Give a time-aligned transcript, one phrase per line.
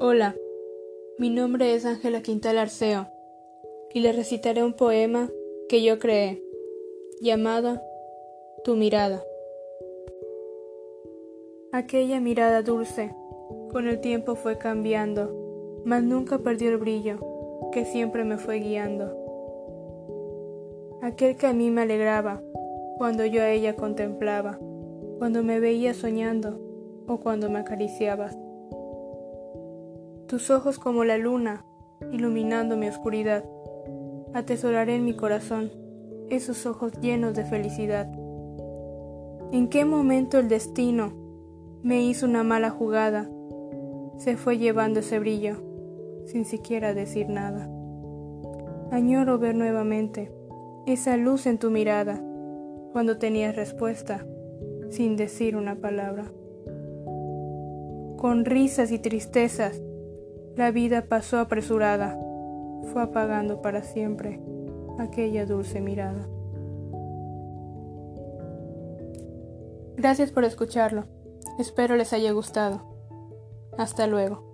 [0.00, 0.34] Hola,
[1.18, 3.06] mi nombre es Ángela Quintal Arceo
[3.92, 5.30] y le recitaré un poema
[5.68, 6.42] que yo creé,
[7.20, 7.80] llamado
[8.64, 9.22] Tu mirada.
[11.70, 13.14] Aquella mirada dulce
[13.70, 17.18] con el tiempo fue cambiando, mas nunca perdió el brillo
[17.70, 19.16] que siempre me fue guiando.
[21.02, 22.42] Aquel que a mí me alegraba
[22.98, 24.58] cuando yo a ella contemplaba,
[25.18, 26.58] cuando me veía soñando
[27.06, 28.36] o cuando me acariciabas.
[30.34, 31.64] Tus ojos como la luna,
[32.10, 33.44] iluminando mi oscuridad.
[34.32, 35.70] Atesoraré en mi corazón
[36.28, 38.10] esos ojos llenos de felicidad.
[39.52, 41.12] ¿En qué momento el destino
[41.84, 43.30] me hizo una mala jugada?
[44.18, 45.62] Se fue llevando ese brillo,
[46.24, 47.70] sin siquiera decir nada.
[48.90, 50.32] Añoro ver nuevamente
[50.84, 52.20] esa luz en tu mirada,
[52.90, 54.26] cuando tenías respuesta,
[54.90, 56.24] sin decir una palabra.
[58.16, 59.80] Con risas y tristezas,
[60.56, 62.18] la vida pasó apresurada,
[62.92, 64.40] fue apagando para siempre
[64.98, 66.28] aquella dulce mirada.
[69.96, 71.06] Gracias por escucharlo.
[71.58, 72.82] Espero les haya gustado.
[73.78, 74.53] Hasta luego.